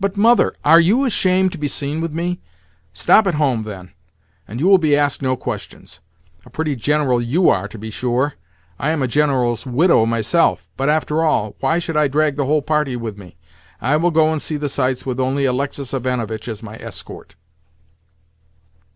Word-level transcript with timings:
"But, 0.00 0.16
mother—" 0.16 0.56
"Are 0.64 0.80
you 0.80 1.04
ashamed 1.04 1.52
to 1.52 1.58
be 1.58 1.68
seen 1.68 2.00
with 2.00 2.10
me? 2.12 2.40
Stop 2.92 3.28
at 3.28 3.36
home, 3.36 3.62
then, 3.62 3.92
and 4.48 4.58
you 4.58 4.66
will 4.66 4.78
be 4.78 4.96
asked 4.96 5.22
no 5.22 5.36
questions. 5.36 6.00
A 6.44 6.50
pretty 6.50 6.74
General 6.74 7.22
you 7.22 7.48
are, 7.50 7.68
to 7.68 7.78
be 7.78 7.88
sure! 7.88 8.34
I 8.80 8.90
am 8.90 9.00
a 9.00 9.06
general's 9.06 9.64
widow 9.64 10.06
myself. 10.06 10.68
But, 10.76 10.88
after 10.88 11.22
all, 11.22 11.54
why 11.60 11.78
should 11.78 11.96
I 11.96 12.08
drag 12.08 12.34
the 12.36 12.46
whole 12.46 12.62
party 12.62 12.96
with 12.96 13.16
me? 13.16 13.36
I 13.80 13.96
will 13.96 14.10
go 14.10 14.32
and 14.32 14.42
see 14.42 14.56
the 14.56 14.68
sights 14.68 15.06
with 15.06 15.20
only 15.20 15.44
Alexis 15.44 15.94
Ivanovitch 15.94 16.48
as 16.48 16.60
my 16.60 16.74
escort." 16.78 17.36